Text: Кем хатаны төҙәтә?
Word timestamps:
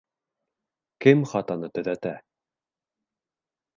Кем 1.05 1.21
хатаны 1.33 1.69
төҙәтә? 1.75 2.17